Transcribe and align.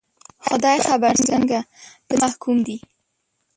خدای 0.45 0.77
خبر 0.87 1.15
څنګه، 1.27 1.59
په 2.07 2.13
څه 2.17 2.21
محکوم 2.23 2.57
دي 2.67 2.77